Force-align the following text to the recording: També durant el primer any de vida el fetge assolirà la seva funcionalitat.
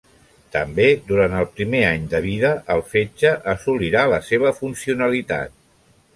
També 0.53 0.85
durant 1.11 1.35
el 1.41 1.45
primer 1.59 1.81
any 1.89 2.07
de 2.13 2.21
vida 2.23 2.51
el 2.77 2.81
fetge 2.95 3.35
assolirà 3.55 4.09
la 4.15 4.21
seva 4.31 4.57
funcionalitat. 4.63 5.57